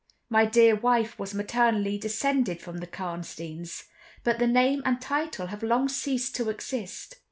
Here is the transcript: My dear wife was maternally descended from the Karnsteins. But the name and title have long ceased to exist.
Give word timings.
My 0.29 0.45
dear 0.47 0.75
wife 0.75 1.19
was 1.19 1.35
maternally 1.35 1.99
descended 1.99 2.59
from 2.59 2.79
the 2.79 2.87
Karnsteins. 2.87 3.83
But 4.23 4.39
the 4.39 4.47
name 4.47 4.81
and 4.83 4.99
title 4.99 5.45
have 5.53 5.61
long 5.61 5.87
ceased 5.89 6.35
to 6.37 6.49
exist. 6.49 7.17